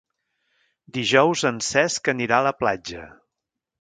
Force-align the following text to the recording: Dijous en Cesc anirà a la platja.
Dijous 0.95 1.43
en 1.49 1.59
Cesc 1.67 2.11
anirà 2.15 2.41
a 2.41 2.47
la 2.49 2.55
platja. 2.63 3.05